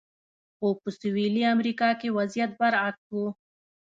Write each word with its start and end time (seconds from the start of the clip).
خو 0.57 0.67
په 0.81 0.89
سویلي 0.99 1.43
امریکا 1.55 1.89
کې 1.99 2.15
وضعیت 2.17 2.51
برعکس 2.59 3.05
و. 3.15 3.17